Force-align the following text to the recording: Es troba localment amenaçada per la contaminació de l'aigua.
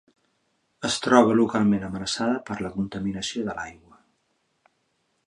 Es 0.87 0.95
troba 1.07 1.35
localment 1.41 1.85
amenaçada 1.89 2.39
per 2.49 2.57
la 2.67 2.71
contaminació 2.79 3.47
de 3.51 3.55
l'aigua. 3.59 4.03